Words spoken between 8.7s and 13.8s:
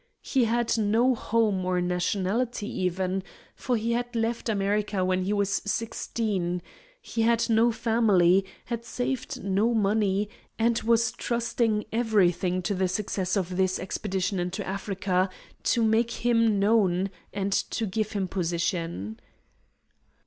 saved no money, and was trusting everything to the success of this